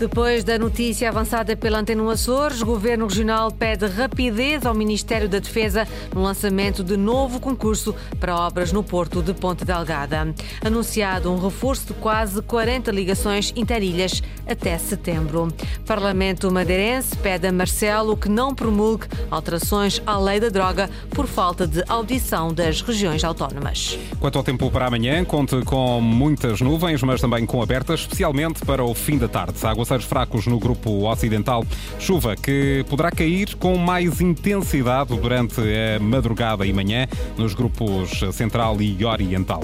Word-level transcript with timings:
Depois 0.00 0.42
da 0.42 0.58
notícia 0.58 1.10
avançada 1.10 1.54
pela 1.54 1.78
Antena 1.78 2.10
Açores, 2.10 2.62
o 2.62 2.64
Governo 2.64 3.06
Regional 3.06 3.52
pede 3.52 3.84
rapidez 3.84 4.64
ao 4.64 4.72
Ministério 4.72 5.28
da 5.28 5.38
Defesa 5.38 5.86
no 6.14 6.22
lançamento 6.22 6.82
de 6.82 6.96
novo 6.96 7.38
concurso 7.38 7.94
para 8.18 8.34
obras 8.34 8.72
no 8.72 8.82
Porto 8.82 9.20
de 9.20 9.34
Ponte 9.34 9.62
Delgada. 9.62 10.34
Anunciado 10.64 11.30
um 11.30 11.38
reforço 11.38 11.88
de 11.88 11.92
quase 11.92 12.40
40 12.40 12.90
ligações 12.90 13.52
interilhas 13.54 14.22
até 14.46 14.78
setembro. 14.78 15.48
Parlamento 15.84 16.50
madeirense 16.50 17.14
pede 17.18 17.46
a 17.46 17.52
Marcelo 17.52 18.16
que 18.16 18.30
não 18.30 18.54
promulgue 18.54 19.06
alterações 19.30 20.00
à 20.06 20.18
lei 20.18 20.40
da 20.40 20.48
droga 20.48 20.88
por 21.10 21.26
falta 21.26 21.66
de 21.66 21.84
audição 21.86 22.54
das 22.54 22.80
regiões 22.80 23.22
autónomas. 23.22 23.98
Quanto 24.18 24.38
ao 24.38 24.44
tempo 24.44 24.70
para 24.70 24.86
amanhã, 24.86 25.22
conte 25.26 25.60
com 25.62 26.00
muitas 26.00 26.62
nuvens, 26.62 27.02
mas 27.02 27.20
também 27.20 27.44
com 27.44 27.62
abertas, 27.62 28.00
especialmente 28.00 28.64
para 28.64 28.82
o 28.82 28.94
fim 28.94 29.18
da 29.18 29.28
tarde. 29.28 29.58
Águas 29.66 29.89
aguaceiros 29.90 30.04
fracos 30.04 30.46
no 30.46 30.58
grupo 30.58 31.08
ocidental. 31.08 31.64
Chuva 31.98 32.36
que 32.36 32.84
poderá 32.88 33.10
cair 33.10 33.54
com 33.56 33.76
mais 33.76 34.20
intensidade 34.20 35.16
durante 35.16 35.60
a 35.60 35.98
madrugada 36.00 36.64
e 36.66 36.72
manhã 36.72 37.06
nos 37.36 37.54
grupos 37.54 38.20
central 38.32 38.80
e 38.80 39.04
oriental. 39.04 39.62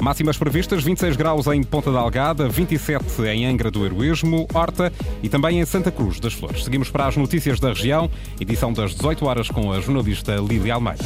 Máximas 0.00 0.36
previstas: 0.36 0.82
26 0.82 1.16
graus 1.16 1.46
em 1.46 1.62
Ponta 1.62 1.92
Delgada, 1.92 2.48
27 2.48 3.22
em 3.28 3.46
Angra 3.46 3.70
do 3.70 3.84
Heroísmo, 3.84 4.46
Horta 4.52 4.92
e 5.22 5.28
também 5.28 5.60
em 5.60 5.64
Santa 5.64 5.90
Cruz 5.90 6.18
das 6.18 6.32
Flores. 6.32 6.64
Seguimos 6.64 6.90
para 6.90 7.06
as 7.06 7.16
notícias 7.16 7.60
da 7.60 7.68
região, 7.68 8.10
edição 8.40 8.72
das 8.72 8.94
18 8.94 9.26
horas 9.26 9.48
com 9.48 9.72
a 9.72 9.80
jornalista 9.80 10.36
Lília 10.36 10.74
Almeida. 10.74 11.04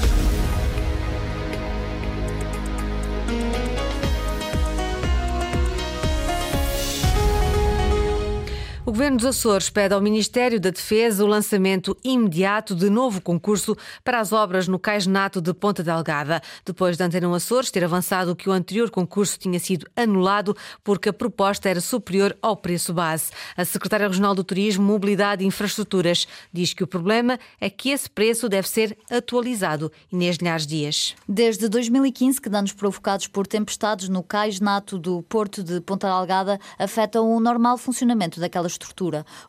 Governo 9.03 9.19
dos 9.19 9.27
Açores 9.27 9.69
pede 9.69 9.95
ao 9.95 10.01
Ministério 10.01 10.61
da 10.61 10.71
Defesa 10.71 11.25
o 11.25 11.27
lançamento 11.27 11.97
imediato 12.05 12.73
de 12.73 12.89
novo 12.89 13.21
concurso 13.21 13.77
para 14.05 14.21
as 14.21 14.33
obras 14.33 14.69
no 14.69 14.79
Cais 14.79 15.09
Nato 15.09 15.41
de 15.41 15.53
Ponta 15.53 15.83
Delgada, 15.83 16.41
depois 16.65 16.97
de 16.97 17.03
Antena 17.03 17.35
Açores 17.35 17.73
ter 17.73 17.83
avançado 17.83 18.37
que 18.37 18.49
o 18.49 18.53
anterior 18.53 18.93
concurso 18.93 19.37
tinha 19.37 19.59
sido 19.59 19.89
anulado 19.97 20.57
porque 20.85 21.09
a 21.09 21.13
proposta 21.13 21.69
era 21.69 21.81
superior 21.81 22.39
ao 22.41 22.57
preço 22.57 22.95
base. 22.95 23.33
A 23.57 23.65
Secretária 23.65 24.07
Regional 24.07 24.37
do 24.37 24.45
Turismo, 24.45 24.85
Mobilidade 24.85 25.43
e 25.43 25.49
Infraestruturas 25.49 26.29
diz 26.53 26.73
que 26.73 26.85
o 26.85 26.87
problema 26.87 27.41
é 27.61 27.69
que 27.69 27.91
esse 27.91 28.09
preço 28.09 28.49
deve 28.49 28.69
ser 28.69 28.97
atualizado. 29.11 29.91
Inês 30.13 30.37
Linhares 30.37 30.65
Dias. 30.65 31.17
Desde 31.29 31.69
2015 31.69 32.41
que 32.41 32.49
danos 32.49 32.73
provocados 32.73 33.27
por 33.27 33.49
tempestades 33.49 34.09
no 34.09 34.23
Cais 34.23 34.61
Nato 34.61 34.97
do 34.97 35.23
Porto 35.23 35.61
de 35.61 35.81
Ponta 35.81 36.07
Delgada 36.07 36.61
afetam 36.79 37.29
o 37.35 37.41
normal 37.41 37.77
funcionamento 37.77 38.39
daquela 38.39 38.69
estrutura. 38.69 38.92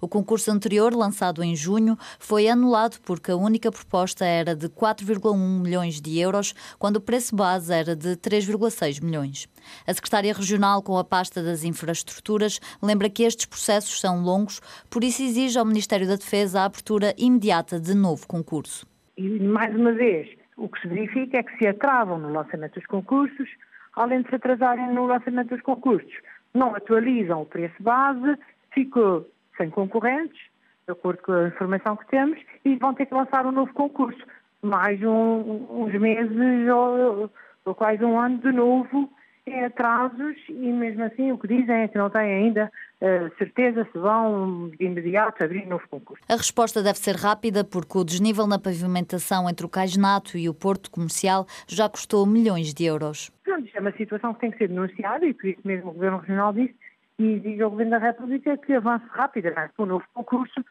O 0.01 0.07
concurso 0.07 0.51
anterior, 0.51 0.93
lançado 0.93 1.43
em 1.43 1.55
junho, 1.55 1.97
foi 2.19 2.47
anulado 2.47 2.99
porque 3.05 3.31
a 3.31 3.35
única 3.35 3.71
proposta 3.71 4.25
era 4.25 4.55
de 4.55 4.69
4,1 4.69 5.61
milhões 5.61 6.01
de 6.01 6.19
euros, 6.19 6.53
quando 6.79 6.97
o 6.97 7.01
preço 7.01 7.35
base 7.35 7.73
era 7.73 7.95
de 7.95 8.15
3,6 8.17 9.03
milhões. 9.03 9.47
A 9.87 9.93
secretária 9.93 10.33
regional 10.33 10.81
com 10.81 10.97
a 10.97 11.03
pasta 11.03 11.43
das 11.43 11.63
infraestruturas 11.63 12.59
lembra 12.81 13.09
que 13.09 13.23
estes 13.23 13.45
processos 13.45 13.99
são 13.99 14.21
longos, 14.21 14.61
por 14.89 15.03
isso 15.03 15.21
exige 15.21 15.57
ao 15.57 15.65
Ministério 15.65 16.07
da 16.07 16.15
Defesa 16.15 16.61
a 16.61 16.65
abertura 16.65 17.13
imediata 17.17 17.79
de 17.79 17.93
novo 17.93 18.27
concurso. 18.27 18.87
E, 19.17 19.39
mais 19.39 19.75
uma 19.75 19.91
vez, 19.93 20.29
o 20.57 20.67
que 20.67 20.81
se 20.81 20.87
verifica 20.87 21.37
é 21.37 21.43
que 21.43 21.57
se 21.57 21.67
atravam 21.67 22.17
no 22.17 22.31
lançamento 22.31 22.75
dos 22.75 22.85
concursos, 22.85 23.49
além 23.95 24.21
de 24.21 24.29
se 24.29 24.35
atrasarem 24.35 24.93
no 24.93 25.05
lançamento 25.05 25.49
dos 25.49 25.61
concursos, 25.61 26.13
não 26.53 26.75
atualizam 26.75 27.41
o 27.41 27.45
preço 27.45 27.81
base 27.81 28.37
ficou 28.73 29.27
sem 29.57 29.69
concorrentes, 29.69 30.39
de 30.85 30.91
acordo 30.91 31.21
com 31.21 31.31
a 31.31 31.47
informação 31.47 31.95
que 31.95 32.07
temos, 32.07 32.39
e 32.65 32.75
vão 32.75 32.93
ter 32.93 33.05
que 33.05 33.13
lançar 33.13 33.45
um 33.45 33.51
novo 33.51 33.73
concurso. 33.73 34.21
Mais 34.61 35.01
um, 35.01 35.67
uns 35.69 35.93
meses 35.93 36.69
ou, 36.69 37.29
ou, 37.65 37.75
quase 37.75 38.03
um 38.03 38.19
ano 38.19 38.37
de 38.37 38.51
novo 38.51 39.09
em 39.45 39.65
atrasos 39.65 40.37
e 40.47 40.53
mesmo 40.53 41.03
assim 41.03 41.31
o 41.33 41.37
que 41.37 41.49
dizem 41.49 41.81
é 41.81 41.87
que 41.89 41.97
não 41.97 42.09
têm 42.09 42.21
ainda 42.21 42.71
uh, 43.01 43.37
certeza 43.37 43.85
se 43.91 43.97
vão 43.97 44.69
de 44.69 44.85
imediato 44.85 45.43
abrir 45.43 45.65
novo 45.67 45.83
concurso. 45.89 46.23
A 46.29 46.35
resposta 46.37 46.81
deve 46.81 46.97
ser 46.97 47.15
rápida 47.15 47.61
porque 47.61 47.97
o 47.97 48.05
desnível 48.05 48.47
na 48.47 48.57
pavimentação 48.57 49.49
entre 49.49 49.65
o 49.65 49.69
Cais 49.69 49.97
Nato 49.97 50.37
e 50.37 50.47
o 50.47 50.53
Porto 50.53 50.89
Comercial 50.89 51.45
já 51.67 51.89
custou 51.89 52.25
milhões 52.25 52.73
de 52.73 52.85
euros. 52.85 53.31
Pronto, 53.43 53.67
é 53.73 53.79
uma 53.81 53.91
situação 53.91 54.33
que 54.33 54.39
tem 54.39 54.51
que 54.51 54.59
ser 54.59 54.69
denunciada 54.69 55.25
e 55.25 55.33
por 55.33 55.47
isso 55.47 55.61
mesmo 55.65 55.89
o 55.89 55.93
Governo 55.93 56.19
Regional 56.19 56.53
disse 56.53 56.75
e 57.23 57.39
diga 57.39 57.63
ao 57.63 57.71
Governo 57.71 57.91
da 57.91 57.97
República 57.99 58.57
que 58.57 58.73
avance 58.73 59.05
rapidamente 59.09 59.73
com 59.77 59.83
o 59.83 59.87
novo 59.87 60.05
concurso, 60.13 60.63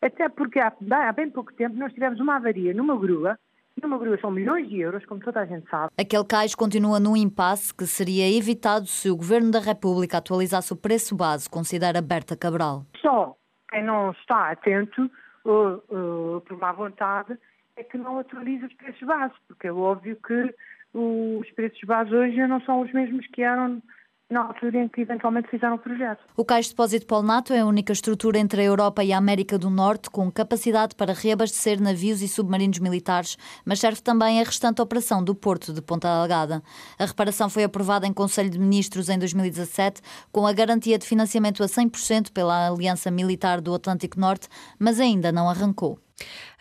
até 0.00 0.28
porque 0.28 0.60
há, 0.60 0.72
há 0.90 1.12
bem 1.12 1.30
pouco 1.30 1.52
tempo 1.52 1.76
nós 1.76 1.92
tivemos 1.92 2.20
uma 2.20 2.36
avaria 2.36 2.72
numa 2.72 2.96
grua 2.96 3.38
numa 3.82 3.98
grua 3.98 4.18
são 4.18 4.30
milhões 4.30 4.66
de 4.70 4.80
euros, 4.80 5.04
como 5.04 5.20
toda 5.20 5.40
a 5.40 5.44
gente 5.44 5.68
sabe. 5.68 5.92
Aquele 5.98 6.24
cais 6.24 6.54
continua 6.54 6.98
num 6.98 7.14
impasse 7.14 7.74
que 7.74 7.86
seria 7.86 8.26
evitado 8.26 8.86
se 8.86 9.10
o 9.10 9.16
Governo 9.16 9.50
da 9.50 9.60
República 9.60 10.16
atualizasse 10.16 10.72
o 10.72 10.76
preço 10.76 11.14
base, 11.14 11.50
considera 11.50 12.00
Berta 12.00 12.34
Cabral. 12.34 12.86
Só 13.02 13.36
quem 13.68 13.84
não 13.84 14.12
está 14.12 14.50
atento, 14.50 15.10
ou, 15.44 15.84
ou, 15.88 16.40
por 16.40 16.56
má 16.56 16.72
vontade, 16.72 17.36
é 17.76 17.84
que 17.84 17.98
não 17.98 18.18
atualiza 18.18 18.66
os 18.66 18.72
preços 18.72 19.06
base, 19.06 19.34
porque 19.46 19.66
é 19.66 19.72
óbvio 19.72 20.16
que 20.26 20.54
os 20.94 21.50
preços 21.50 21.80
base 21.84 22.14
hoje 22.14 22.46
não 22.46 22.62
são 22.62 22.80
os 22.80 22.90
mesmos 22.94 23.26
que 23.26 23.42
eram 23.42 23.82
na 24.28 24.40
altura 24.40 24.82
em 24.82 24.88
que 24.88 25.00
eventualmente 25.00 25.48
fizeram 25.48 25.76
o 25.76 25.78
projeto. 25.78 26.18
O 26.36 26.44
Cais 26.44 26.66
de 26.66 26.72
Depósito 26.72 27.06
Polnato 27.06 27.52
é 27.52 27.60
a 27.60 27.66
única 27.66 27.92
estrutura 27.92 28.38
entre 28.38 28.60
a 28.60 28.64
Europa 28.64 29.04
e 29.04 29.12
a 29.12 29.18
América 29.18 29.56
do 29.56 29.70
Norte 29.70 30.10
com 30.10 30.30
capacidade 30.30 30.96
para 30.96 31.12
reabastecer 31.12 31.80
navios 31.80 32.20
e 32.22 32.28
submarinos 32.28 32.80
militares, 32.80 33.36
mas 33.64 33.78
serve 33.78 34.00
também 34.00 34.40
a 34.40 34.44
restante 34.44 34.82
operação 34.82 35.22
do 35.22 35.34
Porto 35.34 35.72
de 35.72 35.80
Ponta 35.80 36.08
Delgada. 36.08 36.62
A 36.98 37.04
reparação 37.04 37.48
foi 37.48 37.64
aprovada 37.64 38.06
em 38.06 38.12
Conselho 38.12 38.50
de 38.50 38.58
Ministros 38.58 39.08
em 39.08 39.18
2017 39.18 40.02
com 40.32 40.46
a 40.46 40.52
garantia 40.52 40.98
de 40.98 41.06
financiamento 41.06 41.62
a 41.62 41.66
100% 41.66 42.32
pela 42.32 42.68
Aliança 42.68 43.10
Militar 43.10 43.60
do 43.60 43.74
Atlântico 43.74 44.18
Norte, 44.18 44.48
mas 44.78 44.98
ainda 44.98 45.30
não 45.30 45.48
arrancou. 45.48 46.00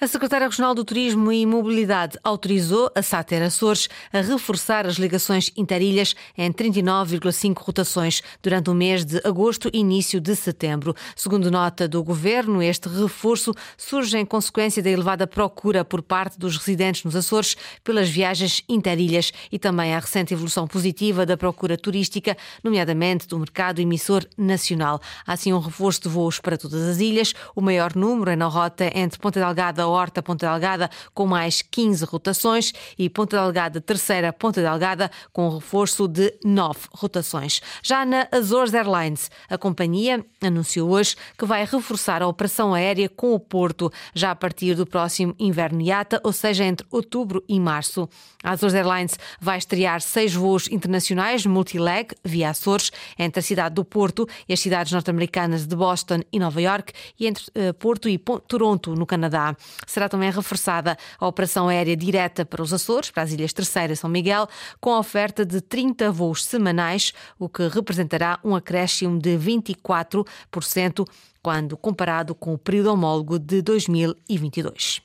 A 0.01 0.07
Secretária 0.07 0.45
Regional 0.45 0.75
do 0.75 0.83
Turismo 0.83 1.31
e 1.31 1.45
Mobilidade 1.45 2.19
autorizou 2.21 2.91
a 2.93 3.01
Sáter 3.01 3.41
Açores 3.41 3.87
a 4.11 4.19
reforçar 4.19 4.85
as 4.85 4.95
ligações 4.95 5.49
interilhas 5.55 6.13
em 6.37 6.51
39,5 6.51 7.57
rotações 7.59 8.21
durante 8.43 8.69
o 8.69 8.73
mês 8.73 9.05
de 9.05 9.21
agosto 9.23 9.69
e 9.71 9.79
início 9.79 10.19
de 10.19 10.35
setembro. 10.35 10.93
Segundo 11.15 11.49
nota 11.49 11.87
do 11.87 12.03
Governo, 12.03 12.61
este 12.61 12.89
reforço 12.89 13.53
surge 13.77 14.17
em 14.17 14.25
consequência 14.25 14.83
da 14.83 14.89
elevada 14.89 15.25
procura 15.25 15.85
por 15.85 16.01
parte 16.01 16.37
dos 16.37 16.57
residentes 16.57 17.05
nos 17.05 17.15
Açores 17.15 17.55
pelas 17.81 18.09
viagens 18.09 18.61
interilhas 18.67 19.31
e 19.49 19.57
também 19.57 19.95
a 19.95 19.99
recente 19.99 20.33
evolução 20.33 20.67
positiva 20.67 21.25
da 21.25 21.37
procura 21.37 21.77
turística, 21.77 22.35
nomeadamente 22.61 23.29
do 23.29 23.39
mercado 23.39 23.79
emissor 23.79 24.25
nacional. 24.37 24.99
Há 25.25 25.33
assim 25.33 25.53
um 25.53 25.59
reforço 25.59 26.01
de 26.01 26.09
voos 26.09 26.37
para 26.37 26.57
todas 26.57 26.81
as 26.81 26.99
ilhas, 26.99 27.33
o 27.55 27.61
maior 27.61 27.95
número 27.95 28.29
é 28.29 28.35
na 28.35 28.47
rota 28.47 28.91
entre 28.93 29.17
Ponta 29.17 29.44
Delgada, 29.45 29.87
Horta, 29.87 30.23
Ponta 30.23 30.49
Delgada, 30.49 30.89
com 31.13 31.25
mais 31.27 31.61
15 31.61 32.05
rotações 32.05 32.73
e 32.97 33.09
Ponta 33.09 33.37
Delgada, 33.37 33.79
Terceira, 33.79 34.33
Ponta 34.33 34.61
Delgada, 34.61 35.11
com 35.31 35.47
um 35.47 35.55
reforço 35.55 36.07
de 36.07 36.33
9 36.43 36.79
rotações. 36.91 37.61
Já 37.83 38.05
na 38.05 38.27
Azores 38.31 38.73
Airlines, 38.73 39.29
a 39.49 39.57
companhia 39.57 40.25
anunciou 40.41 40.89
hoje 40.89 41.15
que 41.37 41.45
vai 41.45 41.65
reforçar 41.65 42.21
a 42.21 42.27
operação 42.27 42.73
aérea 42.73 43.09
com 43.09 43.33
o 43.33 43.39
Porto, 43.39 43.91
já 44.13 44.31
a 44.31 44.35
partir 44.35 44.75
do 44.75 44.85
próximo 44.85 45.35
inverno 45.37 45.81
IATA, 45.81 46.19
ou 46.23 46.33
seja, 46.33 46.63
entre 46.63 46.85
outubro 46.91 47.43
e 47.47 47.59
março. 47.59 48.09
A 48.43 48.51
Azores 48.51 48.75
Airlines 48.75 49.17
vai 49.39 49.57
estrear 49.57 50.01
seis 50.01 50.33
voos 50.33 50.69
internacionais 50.69 51.45
multileg 51.45 52.13
via 52.23 52.49
Açores 52.49 52.91
entre 53.17 53.39
a 53.39 53.43
cidade 53.43 53.75
do 53.75 53.83
Porto 53.83 54.27
e 54.47 54.53
as 54.53 54.59
cidades 54.59 54.91
norte-americanas 54.91 55.65
de 55.65 55.75
Boston 55.75 56.21
e 56.31 56.39
Nova 56.39 56.61
York 56.61 56.93
e 57.19 57.27
entre 57.27 57.43
uh, 57.45 57.73
Porto 57.73 58.07
e 58.07 58.17
Toronto, 58.47 58.95
no 58.95 59.05
Canadá. 59.05 59.34
Canadá. 59.35 59.55
Será 59.85 60.07
também 60.07 60.31
reforçada 60.31 60.97
a 61.19 61.27
operação 61.27 61.67
aérea 61.67 61.95
direta 61.95 62.45
para 62.45 62.61
os 62.61 62.71
Açores, 62.71 63.11
para 63.11 63.23
as 63.23 63.33
Ilhas 63.33 63.51
Terceira 63.51 63.93
e 63.93 63.95
São 63.95 64.09
Miguel, 64.09 64.47
com 64.79 64.93
a 64.93 64.99
oferta 64.99 65.45
de 65.45 65.59
30 65.59 66.11
voos 66.11 66.45
semanais, 66.45 67.13
o 67.37 67.49
que 67.49 67.67
representará 67.67 68.39
um 68.43 68.55
acréscimo 68.55 69.19
de 69.19 69.37
24% 69.37 71.05
quando 71.43 71.77
comparado 71.77 72.33
com 72.33 72.53
o 72.53 72.57
período 72.57 72.91
homólogo 72.91 73.37
de 73.37 73.61
2022. 73.61 75.01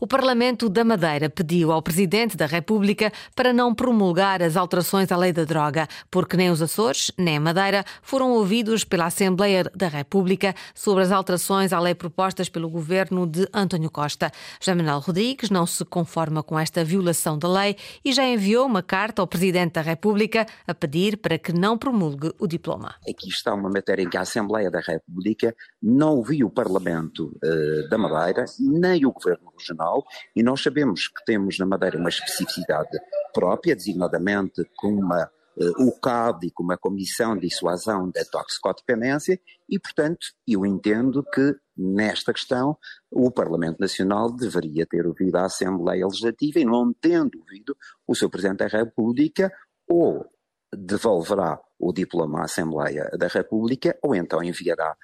O 0.00 0.06
Parlamento 0.06 0.68
da 0.68 0.84
Madeira 0.84 1.28
pediu 1.28 1.72
ao 1.72 1.82
Presidente 1.82 2.36
da 2.36 2.46
República 2.46 3.12
para 3.34 3.52
não 3.52 3.74
promulgar 3.74 4.42
as 4.42 4.56
alterações 4.56 5.10
à 5.12 5.16
lei 5.16 5.32
da 5.32 5.44
droga, 5.44 5.88
porque 6.10 6.36
nem 6.36 6.50
os 6.50 6.62
Açores, 6.62 7.10
nem 7.18 7.36
a 7.36 7.40
Madeira 7.40 7.84
foram 8.02 8.32
ouvidos 8.32 8.84
pela 8.84 9.06
Assembleia 9.06 9.64
da 9.74 9.88
República 9.88 10.54
sobre 10.74 11.02
as 11.02 11.12
alterações 11.12 11.72
à 11.72 11.80
lei 11.80 11.94
propostas 11.94 12.48
pelo 12.48 12.68
governo 12.68 13.26
de 13.26 13.46
António 13.52 13.90
Costa. 13.90 14.30
José 14.60 14.74
Manuel 14.74 15.00
Rodrigues 15.00 15.50
não 15.50 15.66
se 15.66 15.84
conforma 15.84 16.42
com 16.42 16.58
esta 16.58 16.84
violação 16.84 17.38
da 17.38 17.48
lei 17.48 17.76
e 18.04 18.12
já 18.12 18.24
enviou 18.24 18.66
uma 18.66 18.82
carta 18.82 19.22
ao 19.22 19.26
Presidente 19.26 19.74
da 19.74 19.82
República 19.82 20.46
a 20.66 20.74
pedir 20.74 21.16
para 21.16 21.38
que 21.38 21.52
não 21.52 21.76
promulgue 21.76 22.32
o 22.38 22.46
diploma. 22.46 22.94
Aqui 23.08 23.28
está 23.28 23.54
uma 23.54 23.68
matéria 23.68 24.02
em 24.02 24.08
que 24.08 24.16
a 24.16 24.22
Assembleia 24.22 24.70
da 24.70 24.80
República 24.80 25.54
não 25.82 26.16
ouviu 26.16 26.46
o 26.46 26.50
Parlamento 26.50 27.36
uh, 27.44 27.88
da 27.88 27.98
Madeira, 27.98 28.44
nem 28.58 29.04
o 29.04 29.12
Governo 29.12 29.49
Regional, 29.60 30.04
e 30.34 30.42
nós 30.42 30.62
sabemos 30.62 31.08
que 31.08 31.24
temos 31.24 31.58
na 31.58 31.66
Madeira 31.66 31.98
uma 31.98 32.08
especificidade 32.08 32.98
própria, 33.32 33.76
designadamente 33.76 34.64
com 34.76 34.88
uma 34.88 35.30
uh, 35.56 35.86
o 35.86 35.92
CAD 36.00 36.46
e 36.46 36.50
com 36.50 36.62
uma 36.62 36.76
comissão 36.76 37.34
de 37.36 37.48
dissuasão 37.48 38.10
da 38.10 38.24
toxicodependência, 38.24 39.40
e, 39.68 39.78
portanto, 39.78 40.26
eu 40.46 40.64
entendo 40.66 41.22
que, 41.22 41.54
nesta 41.76 42.32
questão, 42.32 42.76
o 43.10 43.30
Parlamento 43.30 43.78
Nacional 43.78 44.32
deveria 44.32 44.86
ter 44.86 45.06
ouvido 45.06 45.36
a 45.36 45.44
Assembleia 45.44 46.06
Legislativa 46.06 46.58
e, 46.58 46.64
não 46.64 46.92
tendo 46.92 47.38
ouvido 47.38 47.76
o 48.06 48.14
seu 48.14 48.28
Presidente 48.28 48.58
da 48.58 48.66
República, 48.66 49.52
ou 49.88 50.26
devolverá 50.72 51.58
o 51.78 51.92
diploma 51.92 52.40
à 52.40 52.44
Assembleia 52.44 53.10
da 53.18 53.26
República, 53.26 53.98
ou 54.02 54.14
então 54.14 54.42
enviará 54.42 54.96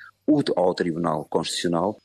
ao 0.57 0.75
Tribunal 0.75 1.25
Constitucional 1.25 1.97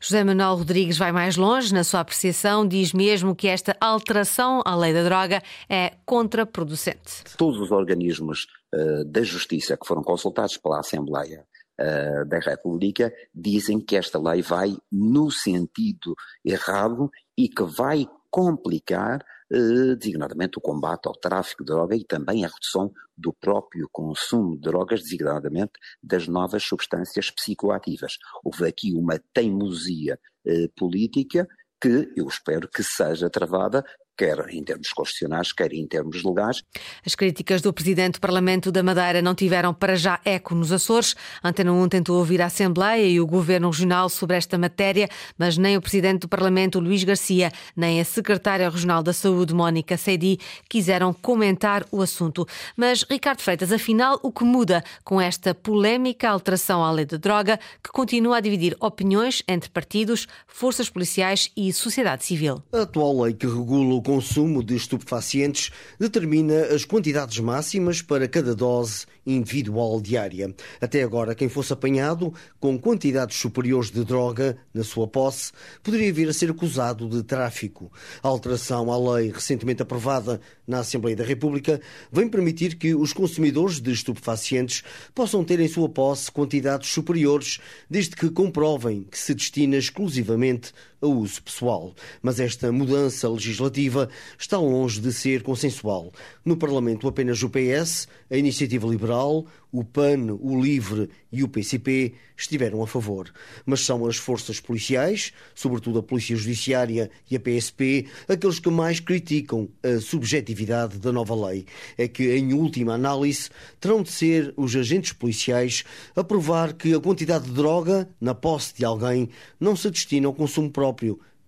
José 0.00 0.24
Manuel 0.24 0.56
Rodrigues 0.56 0.98
vai 0.98 1.12
mais 1.12 1.36
longe 1.36 1.72
na 1.72 1.84
sua 1.84 2.00
apreciação, 2.00 2.66
diz 2.66 2.92
mesmo 2.92 3.34
que 3.34 3.48
esta 3.48 3.76
alteração 3.80 4.62
à 4.64 4.74
lei 4.74 4.92
da 4.92 5.02
droga 5.04 5.42
é 5.68 5.92
contraproducente. 6.04 7.24
Todos 7.36 7.60
os 7.60 7.70
organismos 7.70 8.46
uh, 8.74 9.04
da 9.04 9.22
Justiça 9.22 9.76
que 9.76 9.86
foram 9.86 10.02
consultados 10.02 10.56
pela 10.56 10.80
Assembleia 10.80 11.44
uh, 11.80 12.28
da 12.28 12.38
República 12.38 13.12
dizem 13.34 13.80
que 13.80 13.96
esta 13.96 14.18
lei 14.18 14.42
vai 14.42 14.76
no 14.90 15.30
sentido 15.30 16.14
errado 16.44 17.10
e 17.36 17.48
que 17.48 17.62
vai 17.64 18.06
complicar 18.36 19.24
eh, 19.50 19.96
designadamente 19.96 20.58
o 20.58 20.60
combate 20.60 21.06
ao 21.06 21.14
tráfico 21.14 21.64
de 21.64 21.72
droga 21.72 21.96
e 21.96 22.04
também 22.04 22.44
a 22.44 22.48
redução 22.48 22.92
do 23.16 23.32
próprio 23.32 23.88
consumo 23.90 24.56
de 24.56 24.60
drogas, 24.60 25.00
designadamente 25.00 25.72
das 26.02 26.28
novas 26.28 26.62
substâncias 26.62 27.30
psicoativas. 27.30 28.18
Houve 28.44 28.66
aqui 28.66 28.92
uma 28.92 29.18
teimosia 29.32 30.20
eh, 30.44 30.68
política 30.76 31.48
que 31.80 32.12
eu 32.14 32.28
espero 32.28 32.68
que 32.68 32.82
seja 32.82 33.30
travada 33.30 33.82
quer 34.16 34.48
em 34.48 34.62
termos 34.62 34.88
constitucionais, 34.88 35.52
quer 35.52 35.72
em 35.72 35.86
termos 35.86 36.24
legais. 36.24 36.62
As 37.04 37.14
críticas 37.14 37.60
do 37.60 37.72
Presidente 37.72 38.14
do 38.14 38.20
Parlamento 38.20 38.72
da 38.72 38.82
Madeira 38.82 39.20
não 39.20 39.34
tiveram 39.34 39.74
para 39.74 39.94
já 39.96 40.20
eco 40.24 40.54
nos 40.54 40.72
Açores. 40.72 41.14
Antena 41.44 41.72
1 41.72 41.88
tentou 41.88 42.18
ouvir 42.18 42.40
a 42.40 42.46
Assembleia 42.46 43.06
e 43.06 43.20
o 43.20 43.26
Governo 43.26 43.70
Regional 43.70 44.08
sobre 44.08 44.36
esta 44.36 44.56
matéria, 44.56 45.08
mas 45.38 45.58
nem 45.58 45.76
o 45.76 45.80
Presidente 45.80 46.22
do 46.22 46.28
Parlamento, 46.28 46.80
Luís 46.80 47.04
Garcia, 47.04 47.52
nem 47.76 48.00
a 48.00 48.04
Secretária 48.04 48.68
Regional 48.68 49.02
da 49.02 49.12
Saúde, 49.12 49.54
Mónica 49.54 49.96
Seidi, 49.96 50.38
quiseram 50.68 51.12
comentar 51.12 51.84
o 51.90 52.00
assunto. 52.00 52.46
Mas, 52.76 53.02
Ricardo 53.02 53.42
Freitas, 53.42 53.72
afinal, 53.72 54.18
o 54.22 54.32
que 54.32 54.44
muda 54.44 54.82
com 55.04 55.20
esta 55.20 55.54
polémica 55.54 56.30
alteração 56.30 56.82
à 56.82 56.90
lei 56.90 57.04
de 57.04 57.18
droga 57.18 57.58
que 57.82 57.90
continua 57.90 58.38
a 58.38 58.40
dividir 58.40 58.76
opiniões 58.80 59.42
entre 59.48 59.70
partidos, 59.70 60.26
forças 60.46 60.88
policiais 60.88 61.50
e 61.56 61.72
sociedade 61.72 62.24
civil? 62.24 62.62
A 62.72 62.82
atual 62.82 63.22
lei 63.22 63.34
que 63.34 63.46
regula 63.46 63.94
o 63.94 64.02
consumo 64.06 64.62
de 64.62 64.76
estupefacientes 64.76 65.72
determina 65.98 66.66
as 66.66 66.84
quantidades 66.84 67.40
máximas 67.40 68.00
para 68.00 68.28
cada 68.28 68.54
dose 68.54 69.04
individual 69.26 70.00
diária. 70.00 70.54
Até 70.80 71.02
agora, 71.02 71.34
quem 71.34 71.48
fosse 71.48 71.72
apanhado 71.72 72.32
com 72.60 72.78
quantidades 72.78 73.36
superiores 73.36 73.90
de 73.90 74.04
droga 74.04 74.56
na 74.72 74.84
sua 74.84 75.08
posse 75.08 75.50
poderia 75.82 76.12
vir 76.12 76.28
a 76.28 76.32
ser 76.32 76.52
acusado 76.52 77.08
de 77.08 77.24
tráfico. 77.24 77.90
A 78.22 78.28
alteração 78.28 78.92
à 78.92 79.14
lei 79.16 79.32
recentemente 79.32 79.82
aprovada 79.82 80.40
na 80.64 80.78
Assembleia 80.78 81.16
da 81.16 81.24
República 81.24 81.80
vem 82.12 82.28
permitir 82.28 82.76
que 82.76 82.94
os 82.94 83.12
consumidores 83.12 83.80
de 83.80 83.90
estupefacientes 83.90 84.84
possam 85.16 85.42
ter 85.42 85.58
em 85.58 85.66
sua 85.66 85.88
posse 85.88 86.30
quantidades 86.30 86.90
superiores, 86.90 87.58
desde 87.90 88.14
que 88.14 88.30
comprovem 88.30 89.02
que 89.02 89.18
se 89.18 89.34
destina 89.34 89.76
exclusivamente 89.76 90.72
a 91.00 91.06
uso 91.06 91.42
pessoal. 91.42 91.94
Mas 92.22 92.40
esta 92.40 92.70
mudança 92.72 93.28
legislativa 93.28 94.08
está 94.38 94.58
longe 94.58 95.00
de 95.00 95.12
ser 95.12 95.42
consensual. 95.42 96.12
No 96.44 96.56
Parlamento, 96.56 97.08
apenas 97.08 97.42
o 97.42 97.50
PS, 97.50 98.08
a 98.30 98.36
Iniciativa 98.36 98.86
Liberal, 98.86 99.46
o 99.72 99.84
PAN, 99.84 100.32
o 100.40 100.58
LIVRE 100.58 101.10
e 101.30 101.42
o 101.42 101.48
PCP 101.48 102.14
estiveram 102.36 102.82
a 102.82 102.86
favor. 102.86 103.30
Mas 103.66 103.80
são 103.80 104.06
as 104.06 104.16
forças 104.16 104.58
policiais, 104.58 105.32
sobretudo 105.54 105.98
a 105.98 106.02
Polícia 106.02 106.34
Judiciária 106.34 107.10
e 107.30 107.36
a 107.36 107.40
PSP, 107.40 108.06
aqueles 108.26 108.58
que 108.58 108.70
mais 108.70 109.00
criticam 109.00 109.68
a 109.82 110.00
subjetividade 110.00 110.98
da 110.98 111.12
nova 111.12 111.34
lei. 111.48 111.66
É 111.98 112.08
que, 112.08 112.36
em 112.36 112.54
última 112.54 112.94
análise, 112.94 113.50
terão 113.78 114.02
de 114.02 114.10
ser 114.10 114.54
os 114.56 114.74
agentes 114.74 115.12
policiais 115.12 115.84
a 116.14 116.24
provar 116.24 116.72
que 116.72 116.94
a 116.94 117.00
quantidade 117.00 117.44
de 117.44 117.52
droga 117.52 118.08
na 118.18 118.34
posse 118.34 118.74
de 118.74 118.84
alguém 118.84 119.28
não 119.60 119.76
se 119.76 119.90
destina 119.90 120.26
ao 120.26 120.34
consumo 120.34 120.70
próprio, 120.70 120.85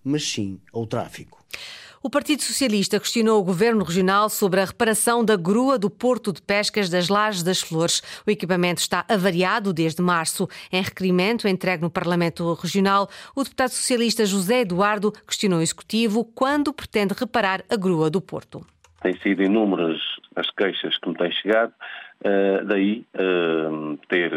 mas 0.03 0.23
sim 0.23 0.59
ao 0.73 0.85
tráfico. 0.85 1.39
O 2.01 2.09
Partido 2.09 2.41
Socialista 2.41 2.97
questionou 2.97 3.41
o 3.41 3.43
Governo 3.43 3.83
Regional 3.83 4.29
sobre 4.29 4.61
a 4.61 4.65
reparação 4.65 5.23
da 5.23 5.35
grua 5.35 5.77
do 5.77 5.89
Porto 5.89 6.31
de 6.31 6.41
Pescas 6.41 6.89
das 6.89 7.09
Lajes 7.09 7.43
das 7.43 7.59
Flores. 7.59 8.01
O 8.25 8.31
equipamento 8.31 8.79
está 8.79 9.03
avariado 9.09 9.73
desde 9.73 10.01
março. 10.01 10.47
Em 10.71 10.81
requerimento 10.81 11.45
entregue 11.45 11.83
no 11.83 11.89
Parlamento 11.89 12.53
Regional, 12.53 13.09
o 13.35 13.43
deputado 13.43 13.71
socialista 13.71 14.25
José 14.25 14.61
Eduardo 14.61 15.11
questionou 15.27 15.59
o 15.59 15.61
Executivo 15.61 16.23
quando 16.23 16.71
pretende 16.71 17.13
reparar 17.13 17.65
a 17.69 17.75
grua 17.75 18.09
do 18.09 18.21
Porto. 18.21 18.65
Têm 19.01 19.19
sido 19.19 19.43
inúmeras 19.43 19.99
as 20.37 20.49
queixas 20.51 20.97
que 20.99 21.09
me 21.09 21.15
têm 21.15 21.31
chegado, 21.33 21.73
uh, 22.21 22.65
daí 22.65 23.05
uh, 23.15 23.97
ter 24.07 24.31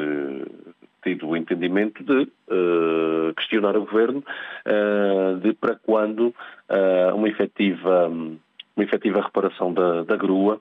tido 1.02 1.28
o 1.28 1.36
entendimento 1.36 2.02
de 2.02 2.22
uh, 2.22 3.34
questionar 3.36 3.76
o 3.76 3.84
Governo 3.84 4.24
uh, 4.66 5.36
de 5.40 5.52
para 5.54 5.74
quando 5.76 6.28
uh, 6.28 7.14
uma, 7.14 7.28
efetiva, 7.28 8.08
uma 8.08 8.84
efetiva 8.84 9.20
reparação 9.20 9.72
da, 9.72 10.04
da 10.04 10.16
grua, 10.16 10.58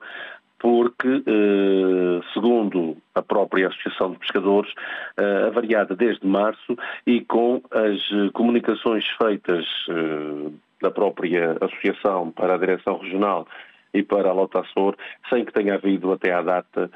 porque, 0.58 1.24
segundo 2.32 2.96
a 3.16 3.20
própria 3.20 3.66
Associação 3.66 4.12
de 4.12 4.18
Pescadores, 4.20 4.72
avariada 5.48 5.96
desde 5.96 6.24
março 6.24 6.78
e 7.04 7.20
com 7.22 7.60
as 7.68 8.30
comunicações 8.32 9.04
feitas 9.20 9.66
da 10.80 10.88
própria 10.88 11.56
Associação 11.60 12.30
para 12.30 12.54
a 12.54 12.58
Direção 12.58 12.96
Regional 12.98 13.44
e 13.92 14.04
para 14.04 14.28
a 14.28 14.32
Lota 14.32 14.60
Açor, 14.60 14.94
sem 15.28 15.44
que 15.44 15.52
tenha 15.52 15.74
havido 15.74 16.12
até 16.12 16.32
à 16.32 16.40
data 16.42 16.88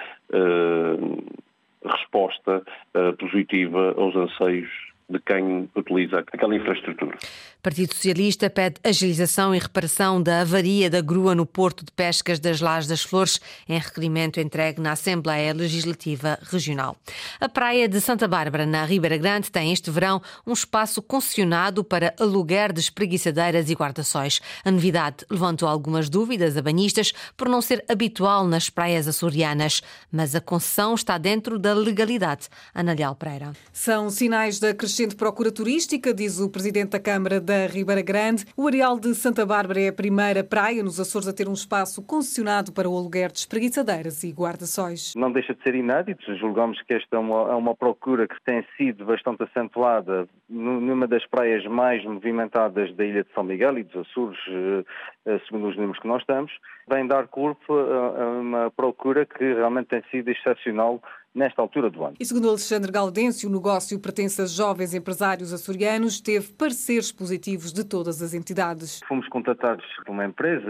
resposta 1.87 2.63
uh, 2.63 3.17
positiva 3.17 3.95
aos 3.97 4.17
anseios 4.17 4.71
de 5.09 5.21
quem 5.21 5.71
utiliza 5.77 6.19
aquela 6.19 6.57
infraestrutura. 6.57 7.17
Partido 7.63 7.95
Socialista 7.95 8.51
pede 8.51 8.81
agilização 8.83 9.55
e 9.55 9.59
reparação 9.59 10.21
da 10.21 10.41
avaria 10.41 10.91
da 10.91 11.01
grua 11.01 11.35
no 11.35 11.47
Porto 11.47 11.85
de 11.85 11.93
Pescas 11.93 12.41
das 12.41 12.61
Lajes 12.61 12.89
das 12.89 13.03
Flores, 13.03 13.41
em 13.69 13.79
requerimento 13.79 14.41
entregue 14.41 14.81
na 14.81 14.93
Assembleia 14.93 15.53
Legislativa 15.53 16.39
Regional. 16.51 16.97
A 17.41 17.49
praia 17.49 17.89
de 17.89 18.01
Santa 18.01 18.27
Bárbara, 18.27 18.67
na 18.67 18.85
Ribeira 18.85 19.17
Grande, 19.17 19.51
tem 19.51 19.73
este 19.73 19.91
verão 19.91 20.21
um 20.47 20.53
espaço 20.53 21.01
concessionado 21.01 21.85
para 21.85 22.15
aluguer 22.19 22.73
de 22.73 22.81
espreguiçadeiras 22.81 23.71
e 23.71 23.75
guarda-sóis. 23.75 24.41
A 24.65 24.71
novidade 24.71 25.25
levantou 25.31 25.69
algumas 25.69 26.09
dúvidas 26.09 26.57
a 26.57 26.63
banhistas 26.63 27.13
por 27.37 27.49
não 27.49 27.61
ser 27.61 27.85
habitual 27.89 28.47
nas 28.47 28.69
praias 28.71 29.07
açorianas, 29.07 29.83
mas 30.11 30.35
a 30.35 30.41
concessão 30.41 30.95
está 30.95 31.17
dentro 31.17 31.59
da 31.59 31.75
legalidade. 31.75 32.49
Ana 32.75 32.93
Leal 32.93 33.15
Pereira. 33.15 33.53
São 33.73 34.11
sinais 34.11 34.59
da 34.59 34.75
crescente 34.75 34.96
procura 35.15 35.53
turística, 35.53 36.15
diz 36.15 36.41
o 36.41 36.51
Presidente 36.51 36.93
da 36.93 37.01
Câmara 37.01 37.39
da 37.39 37.67
Ribeira 37.67 38.01
Grande. 38.01 38.47
O 38.57 38.67
Areal 38.67 38.99
de 38.99 39.15
Santa 39.15 39.45
Bárbara 39.45 39.81
é 39.81 39.89
a 39.89 39.93
primeira 39.93 40.43
praia 40.43 40.83
nos 40.83 40.99
Açores 40.99 41.29
a 41.29 41.35
ter 41.35 41.49
um 41.49 41.53
espaço 41.53 42.03
concessionado 42.03 42.73
para 42.73 42.89
o 42.89 42.97
aluguer 42.97 43.31
de 43.31 43.39
espreguiçadeiras 43.41 44.25
e 44.25 44.33
guarda-sóis. 44.33 45.13
Não 45.15 45.31
deixa 45.31 45.55
de 45.55 45.63
ser 45.63 45.75
inédito. 45.75 46.35
Julgamos 46.37 46.81
que 46.83 46.95
esta 46.95 47.17
é 47.17 47.19
uma, 47.19 47.53
é 47.53 47.55
uma 47.55 47.75
procura 47.75 48.27
que 48.27 48.43
tem 48.43 48.65
sido 48.79 49.05
bastante 49.05 49.43
acentuada 49.43 50.27
numa 50.49 51.07
das 51.07 51.27
praias 51.27 51.65
mais 51.67 52.03
movimentadas 52.05 52.95
da 52.97 53.05
ilha 53.05 53.25
de 53.25 53.33
São 53.35 53.45
Miguel 53.45 53.79
e 53.79 53.83
dos 53.83 54.09
Açores, 54.09 54.39
eh, 54.49 54.85
eh, 55.27 55.41
segundo 55.47 55.69
os 55.69 55.77
números 55.77 55.99
que 55.99 56.09
nós 56.09 56.25
temos. 56.25 56.53
Vem 56.89 57.07
dar 57.07 57.27
corpo 57.27 57.75
a 57.75 58.41
uma 58.41 58.71
procura 58.71 59.27
que 59.27 59.45
realmente 59.45 59.89
tem 59.89 60.03
sido 60.11 60.31
excepcional 60.31 61.03
nesta 61.37 61.61
altura 61.61 61.91
do 61.91 62.03
ano. 62.03 62.15
E 62.19 62.25
segundo 62.25 62.49
Alexandre 62.49 62.91
Gaudêncio, 62.91 63.49
o 63.49 63.53
negócio 63.53 64.01
pertence 64.01 64.41
a 64.41 64.47
jovens 64.47 64.95
empresários 64.95 65.53
açorianos, 65.53 66.21
teve 66.21 66.53
pareceres 66.55 67.13
positivos 67.13 67.73
de 67.73 67.85
todas 67.85 68.23
as 68.23 68.33
entidades. 68.33 69.01
Fomos 69.07 69.29
contatados 69.29 69.85
por 70.05 70.13
uma 70.13 70.25
empresa 70.25 70.67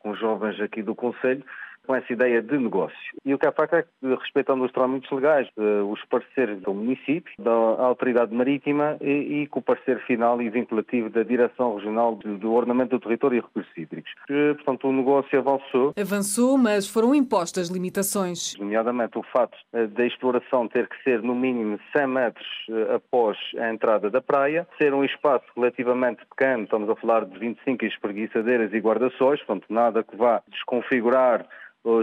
com 0.00 0.14
jovens 0.14 0.60
aqui 0.60 0.82
do 0.82 0.94
Conselho 0.94 1.44
com 1.86 1.94
essa 1.94 2.12
ideia 2.12 2.42
de 2.42 2.58
negócio. 2.58 2.96
E 3.24 3.32
o 3.32 3.38
que 3.38 3.46
é 3.46 3.52
facto 3.52 3.74
é 3.74 3.82
que, 3.82 3.88
respeitando 4.02 4.64
os 4.64 4.72
trâmites 4.72 5.10
legais, 5.10 5.48
eh, 5.56 5.82
os 5.82 6.04
pareceres 6.06 6.60
do 6.60 6.74
município, 6.74 7.32
da 7.38 7.50
autoridade 7.50 8.34
marítima 8.34 8.96
e, 9.00 9.42
e 9.42 9.46
com 9.46 9.60
o 9.60 9.62
parecer 9.62 10.00
final 10.06 10.40
e 10.42 10.50
vinculativo 10.50 11.08
da 11.10 11.22
Direção 11.22 11.76
Regional 11.76 12.14
do 12.16 12.52
Ordenamento 12.52 12.98
do 12.98 13.00
Território 13.00 13.38
e 13.38 13.40
Recursos 13.40 13.72
Hídricos. 13.76 14.12
Portanto, 14.26 14.88
o 14.88 14.92
negócio 14.92 15.38
avançou. 15.38 15.92
Avançou, 15.98 16.58
mas 16.58 16.88
foram 16.88 17.14
impostas 17.14 17.68
limitações. 17.68 18.56
Nomeadamente 18.58 19.18
o 19.18 19.22
fato 19.22 19.56
eh, 19.72 19.86
da 19.86 20.04
exploração 20.04 20.68
ter 20.68 20.88
que 20.88 21.02
ser 21.02 21.22
no 21.22 21.34
mínimo 21.34 21.78
100 21.96 22.06
metros 22.06 22.46
eh, 22.68 22.94
após 22.94 23.38
a 23.58 23.70
entrada 23.70 24.10
da 24.10 24.20
praia, 24.20 24.66
ser 24.78 24.92
um 24.92 25.04
espaço 25.04 25.44
relativamente 25.56 26.24
pequeno, 26.26 26.64
estamos 26.64 26.88
a 26.88 26.96
falar 26.96 27.24
de 27.24 27.38
25 27.38 27.84
espreguiçadeiras 27.84 28.72
e 28.72 28.78
guarda-sóis, 28.78 29.42
portanto 29.42 29.66
nada 29.70 30.02
que 30.02 30.16
vá 30.16 30.42
desconfigurar 30.48 31.46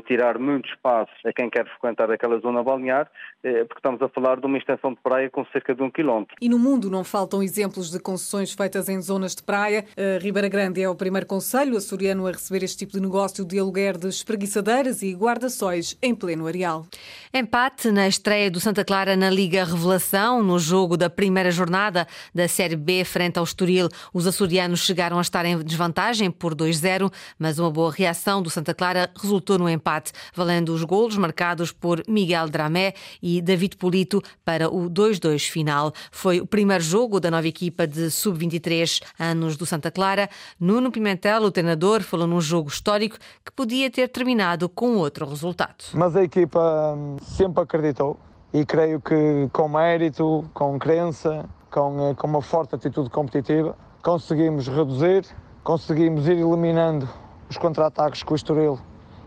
tirar 0.07 0.39
muito 0.39 0.69
espaço 0.69 1.11
a 1.25 1.33
quem 1.33 1.49
quer 1.49 1.65
frequentar 1.65 2.09
aquela 2.09 2.39
zona 2.39 2.63
balnear, 2.63 3.09
eh, 3.43 3.65
porque 3.65 3.79
estamos 3.79 4.01
a 4.01 4.07
falar 4.09 4.39
de 4.39 4.45
uma 4.45 4.57
extensão 4.57 4.93
de 4.93 4.99
praia 5.01 5.29
com 5.29 5.45
cerca 5.47 5.75
de 5.75 5.81
um 5.83 5.91
quilómetro. 5.91 6.35
E 6.41 6.47
no 6.47 6.57
mundo 6.57 6.89
não 6.89 7.03
faltam 7.03 7.43
exemplos 7.43 7.91
de 7.91 7.99
concessões 7.99 8.53
feitas 8.53 8.87
em 8.87 9.01
zonas 9.01 9.35
de 9.35 9.43
praia. 9.43 9.85
A 9.97 10.21
Ribeira 10.21 10.47
Grande 10.47 10.81
é 10.81 10.89
o 10.89 10.95
primeiro 10.95 11.25
conselho 11.25 11.75
açoriano 11.75 12.27
a 12.27 12.31
receber 12.31 12.63
este 12.63 12.77
tipo 12.77 12.93
de 12.93 13.01
negócio 13.01 13.45
de 13.45 13.59
aluguer 13.59 13.97
de 13.97 14.07
espreguiçadeiras 14.07 15.01
e 15.01 15.13
guarda-sóis 15.13 15.97
em 16.01 16.15
pleno 16.15 16.47
areal. 16.47 16.85
Empate 17.33 17.91
na 17.91 18.07
estreia 18.07 18.49
do 18.49 18.59
Santa 18.59 18.85
Clara 18.85 19.15
na 19.17 19.29
Liga 19.29 19.65
Revelação, 19.65 20.41
no 20.41 20.57
jogo 20.59 20.95
da 20.95 21.09
primeira 21.09 21.51
jornada 21.51 22.07
da 22.33 22.47
Série 22.47 22.75
B 22.75 23.03
frente 23.03 23.37
ao 23.37 23.43
Estoril. 23.43 23.89
Os 24.13 24.27
açorianos 24.27 24.85
chegaram 24.85 25.17
a 25.17 25.21
estar 25.21 25.45
em 25.45 25.57
desvantagem 25.57 26.31
por 26.31 26.55
2-0, 26.55 27.11
mas 27.37 27.59
uma 27.59 27.69
boa 27.69 27.91
reação 27.91 28.41
do 28.41 28.49
Santa 28.49 28.73
Clara 28.73 29.09
resultou 29.19 29.57
no 29.57 29.72
empate, 29.73 30.11
valendo 30.33 30.69
os 30.69 30.83
golos 30.83 31.17
marcados 31.17 31.71
por 31.71 32.03
Miguel 32.07 32.49
Dramé 32.49 32.93
e 33.21 33.41
David 33.41 33.77
Polito 33.77 34.21
para 34.45 34.69
o 34.69 34.89
2-2 34.89 35.49
final. 35.49 35.91
Foi 36.11 36.39
o 36.39 36.47
primeiro 36.47 36.83
jogo 36.83 37.19
da 37.19 37.29
nova 37.29 37.47
equipa 37.47 37.87
de 37.87 38.09
sub-23 38.09 39.01
anos 39.19 39.57
do 39.57 39.65
Santa 39.65 39.91
Clara. 39.91 40.29
Nuno 40.59 40.91
Pimentel, 40.91 41.43
o 41.43 41.51
treinador, 41.51 42.01
falou 42.01 42.27
num 42.27 42.41
jogo 42.41 42.69
histórico 42.69 43.17
que 43.45 43.51
podia 43.51 43.89
ter 43.89 44.07
terminado 44.07 44.69
com 44.69 44.95
outro 44.97 45.25
resultado. 45.27 45.83
Mas 45.93 46.15
a 46.15 46.23
equipa 46.23 46.95
hum, 46.95 47.17
sempre 47.21 47.63
acreditou 47.63 48.19
e 48.53 48.65
creio 48.65 49.01
que 49.01 49.49
com 49.51 49.67
mérito, 49.67 50.45
com 50.53 50.77
crença, 50.77 51.49
com, 51.71 52.09
eh, 52.09 52.13
com 52.13 52.27
uma 52.27 52.41
forte 52.41 52.75
atitude 52.75 53.09
competitiva, 53.09 53.75
conseguimos 54.03 54.67
reduzir, 54.67 55.25
conseguimos 55.63 56.27
ir 56.27 56.37
eliminando 56.37 57.09
os 57.49 57.57
contra-ataques 57.57 58.21
com 58.21 58.33
o 58.33 58.35
Estoril 58.35 58.79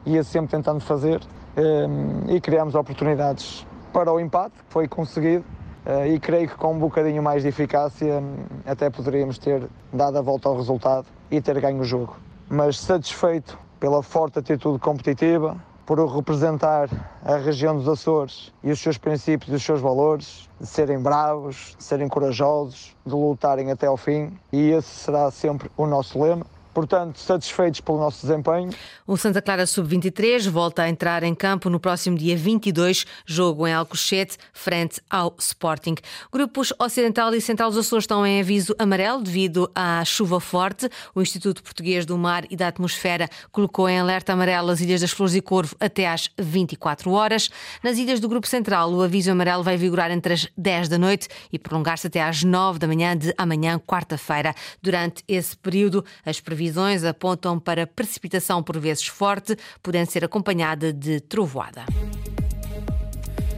ia 0.06 0.22
sempre 0.22 0.50
tentando 0.50 0.80
fazer 0.80 1.20
ehm, 1.56 2.34
e 2.34 2.40
criámos 2.40 2.74
oportunidades 2.74 3.66
para 3.92 4.12
o 4.12 4.20
empate, 4.20 4.54
foi 4.68 4.86
conseguido 4.86 5.44
eh, 5.84 6.08
e 6.14 6.20
creio 6.20 6.48
que 6.48 6.54
com 6.56 6.74
um 6.74 6.78
bocadinho 6.78 7.22
mais 7.22 7.42
de 7.42 7.48
eficácia 7.48 8.18
hum, 8.18 8.36
até 8.66 8.90
poderíamos 8.90 9.38
ter 9.38 9.68
dado 9.92 10.18
a 10.18 10.20
volta 10.20 10.48
ao 10.48 10.56
resultado 10.56 11.06
e 11.30 11.40
ter 11.40 11.60
ganho 11.60 11.80
o 11.80 11.84
jogo. 11.84 12.16
Mas 12.48 12.78
satisfeito 12.78 13.58
pela 13.80 14.02
forte 14.02 14.38
atitude 14.38 14.78
competitiva, 14.78 15.56
por 15.86 16.04
representar 16.04 16.88
a 17.24 17.36
região 17.36 17.76
dos 17.76 17.88
Açores 17.88 18.52
e 18.64 18.72
os 18.72 18.80
seus 18.80 18.98
princípios 18.98 19.52
e 19.52 19.54
os 19.54 19.62
seus 19.62 19.80
valores, 19.80 20.48
de 20.60 20.66
serem 20.66 20.98
bravos, 20.98 21.76
de 21.78 21.84
serem 21.84 22.08
corajosos, 22.08 22.96
de 23.06 23.14
lutarem 23.14 23.70
até 23.70 23.86
ao 23.86 23.96
fim, 23.96 24.36
e 24.52 24.70
esse 24.70 24.88
será 24.88 25.30
sempre 25.30 25.70
o 25.76 25.86
nosso 25.86 26.20
lema 26.20 26.44
portanto, 26.76 27.18
satisfeitos 27.18 27.80
pelo 27.80 27.96
nosso 27.96 28.26
desempenho. 28.26 28.68
O 29.06 29.16
Santa 29.16 29.40
Clara 29.40 29.64
Sub-23 29.64 30.46
volta 30.50 30.82
a 30.82 30.90
entrar 30.90 31.22
em 31.22 31.34
campo 31.34 31.70
no 31.70 31.80
próximo 31.80 32.18
dia 32.18 32.36
22, 32.36 33.06
jogo 33.24 33.66
em 33.66 33.72
Alcochete, 33.72 34.36
frente 34.52 35.00
ao 35.08 35.34
Sporting. 35.38 35.94
Grupos 36.30 36.74
Ocidental 36.78 37.32
e 37.34 37.40
Central 37.40 37.70
dos 37.70 37.78
Açores 37.78 38.02
estão 38.02 38.26
em 38.26 38.40
aviso 38.40 38.74
amarelo 38.78 39.22
devido 39.22 39.70
à 39.74 40.04
chuva 40.04 40.38
forte. 40.38 40.86
O 41.14 41.22
Instituto 41.22 41.62
Português 41.62 42.04
do 42.04 42.18
Mar 42.18 42.44
e 42.50 42.56
da 42.56 42.68
Atmosfera 42.68 43.26
colocou 43.50 43.88
em 43.88 43.98
alerta 43.98 44.34
amarelo 44.34 44.70
as 44.70 44.82
Ilhas 44.82 45.00
das 45.00 45.12
Flores 45.12 45.34
e 45.34 45.40
Corvo 45.40 45.74
até 45.80 46.06
às 46.06 46.28
24 46.38 47.10
horas. 47.10 47.48
Nas 47.82 47.96
ilhas 47.96 48.20
do 48.20 48.28
Grupo 48.28 48.46
Central, 48.46 48.92
o 48.92 49.00
aviso 49.00 49.30
amarelo 49.30 49.62
vai 49.62 49.78
vigorar 49.78 50.10
entre 50.10 50.34
as 50.34 50.46
10 50.58 50.90
da 50.90 50.98
noite 50.98 51.26
e 51.50 51.58
prolongar-se 51.58 52.06
até 52.06 52.22
às 52.22 52.44
9 52.44 52.78
da 52.78 52.86
manhã 52.86 53.16
de 53.16 53.32
amanhã, 53.38 53.78
quarta-feira. 53.78 54.54
Durante 54.82 55.24
esse 55.26 55.56
período, 55.56 56.04
as 56.22 56.38
previsões 56.38 56.65
previsões 56.66 57.04
apontam 57.04 57.60
para 57.60 57.86
precipitação 57.86 58.62
por 58.62 58.78
vezes 58.78 59.06
forte, 59.06 59.56
podendo 59.82 60.10
ser 60.10 60.24
acompanhada 60.24 60.92
de 60.92 61.20
trovoada. 61.20 61.84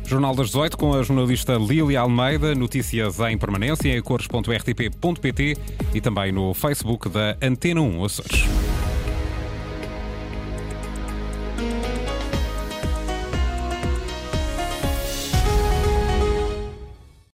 Jornal 0.04 0.34
das 0.34 0.46
18 0.48 0.76
com 0.76 0.94
a 0.94 1.02
jornalista 1.02 1.54
Lília 1.54 2.00
Almeida, 2.00 2.54
notícias 2.54 3.18
em 3.20 3.36
permanência 3.36 3.88
em 3.88 4.00
cores.rtp.pt 4.00 5.56
e 5.94 6.00
também 6.00 6.32
no 6.32 6.54
Facebook 6.54 7.08
da 7.08 7.36
Antena 7.42 7.80
1 7.80 8.04
Açores. 8.04 8.44